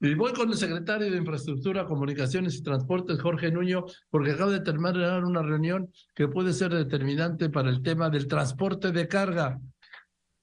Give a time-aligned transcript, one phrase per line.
[0.00, 4.60] Y voy con el secretario de Infraestructura, Comunicaciones y Transportes, Jorge Nuño, porque acaba de
[4.60, 9.58] terminar una reunión que puede ser determinante para el tema del transporte de carga.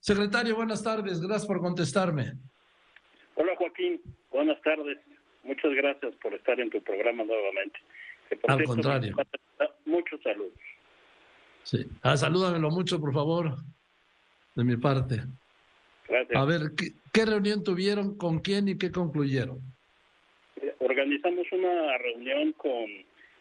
[0.00, 1.20] Secretario, buenas tardes.
[1.20, 2.32] Gracias por contestarme.
[3.36, 4.00] Hola, Joaquín.
[4.30, 4.98] Buenas tardes.
[5.44, 7.78] Muchas gracias por estar en tu programa nuevamente.
[8.48, 9.14] Al contrario.
[9.84, 10.58] Muchos saludos.
[11.62, 11.86] Sí.
[12.02, 13.54] Ah, salúdamelo mucho, por favor,
[14.56, 15.22] de mi parte.
[16.34, 16.92] A ver, ¿qué,
[17.24, 18.16] reunión tuvieron?
[18.16, 19.60] ¿Con quién y qué concluyeron?
[20.78, 22.86] Organizamos una reunión con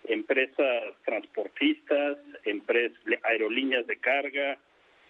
[0.05, 4.57] empresas transportistas, empresas, aerolíneas de carga,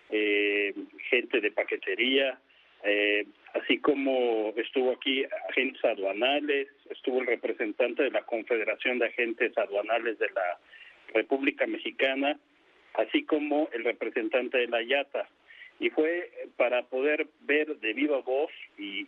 [0.09, 0.73] eh,
[1.09, 2.39] gente de paquetería,
[2.83, 9.57] eh, así como estuvo aquí agentes aduanales, estuvo el representante de la Confederación de Agentes
[9.57, 10.59] Aduanales de la
[11.13, 12.37] República Mexicana,
[12.93, 15.27] así como el representante de la IATA
[15.79, 19.07] y fue para poder ver de viva voz y,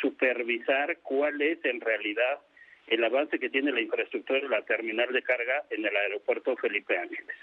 [0.00, 2.38] supervisar cuál es en realidad
[2.86, 6.98] el avance que tiene la infraestructura de la terminal de carga en el aeropuerto Felipe
[6.98, 7.36] Ángeles.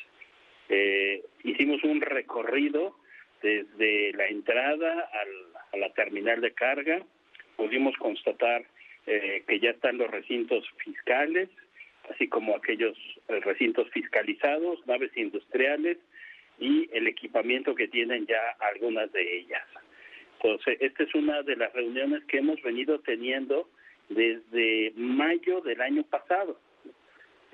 [0.69, 2.95] Eh, hicimos un recorrido
[3.42, 5.09] desde la entrada
[5.73, 7.02] a la terminal de carga,
[7.56, 8.66] pudimos constatar
[9.08, 11.50] eh, que ya están los recintos fiscales,
[12.09, 12.97] así como aquellos
[13.30, 15.97] eh, recintos fiscalizados, naves industriales,
[16.59, 19.63] y el equipamiento que tienen ya algunas de ellas.
[20.41, 23.69] Entonces, esta es una de las reuniones que hemos venido teniendo
[24.09, 26.59] desde mayo del año pasado.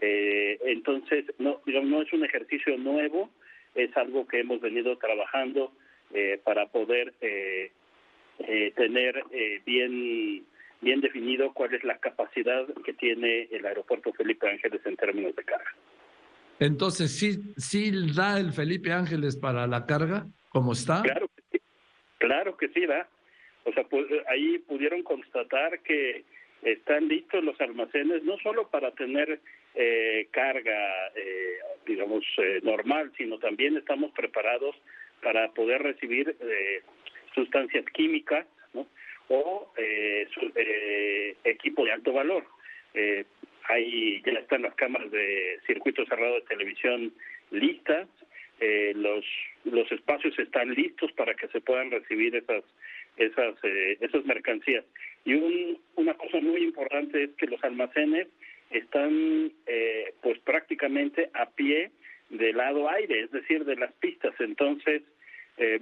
[0.01, 3.29] Eh, entonces, no, no es un ejercicio nuevo,
[3.75, 5.71] es algo que hemos venido trabajando
[6.13, 7.71] eh, para poder eh,
[8.75, 9.23] tener
[9.65, 10.43] bien
[10.81, 15.43] bien definido cuál es la capacidad que tiene el aeropuerto Felipe Ángeles en términos de
[15.45, 15.73] carga.
[16.63, 21.01] Entonces, ¿sí, ¿sí da el Felipe Ángeles para la carga, como está?
[21.01, 21.61] Claro que sí,
[22.19, 23.09] claro que sí da.
[23.65, 26.23] O sea, pues, ahí pudieron constatar que
[26.61, 29.41] están listos los almacenes, no solo para tener
[29.75, 34.73] eh, carga, eh, digamos, eh, normal, sino también estamos preparados
[35.21, 36.33] para poder recibir
[37.35, 38.87] sustancias químicas ¿no?
[39.27, 39.73] o
[41.43, 42.45] equipo de alto valor.
[43.69, 47.13] Ahí ya están las cámaras de circuito cerrado de televisión
[47.51, 48.07] listas,
[48.59, 49.25] eh, los
[49.65, 52.63] los espacios están listos para que se puedan recibir esas
[53.17, 54.85] esas eh, esas mercancías.
[55.25, 58.27] Y un, una cosa muy importante es que los almacenes
[58.69, 61.91] están eh, pues prácticamente a pie
[62.29, 64.33] del lado aire es decir de las pistas.
[64.39, 65.03] Entonces
[65.57, 65.79] eh,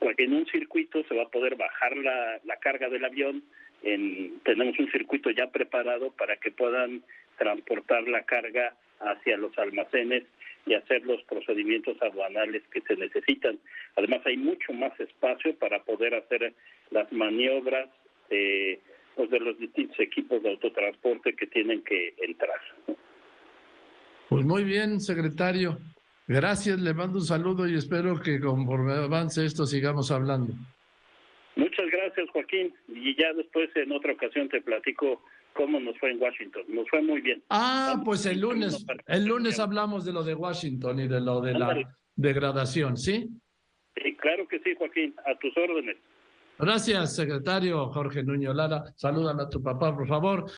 [0.00, 3.42] en un circuito se va a poder bajar la, la carga del avión
[3.82, 7.02] tenemos un circuito ya preparado para que puedan
[7.38, 10.24] transportar la carga hacia los almacenes
[10.66, 13.58] y hacer los procedimientos aduanales que se necesitan.
[13.96, 16.52] Además, hay mucho más espacio para poder hacer
[16.90, 17.88] las maniobras
[18.28, 18.78] eh,
[19.16, 22.60] pues de los distintos equipos de autotransporte que tienen que entrar.
[24.28, 25.78] Pues muy bien, secretario.
[26.28, 30.54] Gracias, le mando un saludo y espero que conforme avance esto sigamos hablando.
[31.60, 32.74] Muchas gracias, Joaquín.
[32.88, 35.22] Y ya después en otra ocasión te platico
[35.52, 36.62] cómo nos fue en Washington.
[36.68, 37.42] Nos fue muy bien.
[37.50, 41.52] Ah, pues el lunes, el lunes hablamos de lo de Washington y de lo de
[41.52, 41.76] la
[42.16, 43.28] degradación, ¿sí?
[44.02, 45.14] Sí, claro que sí, Joaquín.
[45.26, 45.98] A tus órdenes.
[46.58, 48.84] Gracias, secretario Jorge Nuño Lara.
[48.96, 50.46] Salúdame a tu papá, por favor.